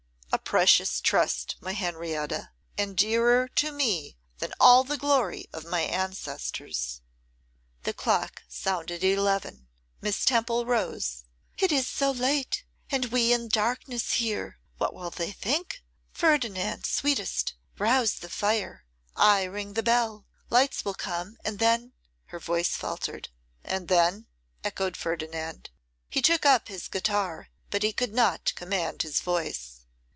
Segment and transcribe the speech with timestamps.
[0.33, 5.81] 'A precious trust, my Henrietta, and dearer to me than all the glory of my
[5.81, 6.99] ancestors.'
[7.83, 9.67] The clock sounded eleven.
[10.01, 11.23] Miss Temple rose.
[11.57, 14.57] 'It is so late, and we in darkness here!
[14.77, 15.83] What will they think?
[16.13, 18.83] Ferdinand, sweetest, rouse the fire.
[19.17, 20.25] I ring the bell.
[20.49, 21.91] Lights will come, and then'
[22.31, 23.27] Her voice faltered.
[23.65, 24.27] 'And then'
[24.65, 25.69] echoed Ferdinand.
[26.09, 29.77] He took up his guitar, but he could not command his voice.